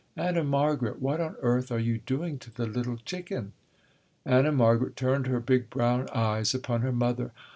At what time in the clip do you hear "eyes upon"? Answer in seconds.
6.11-6.81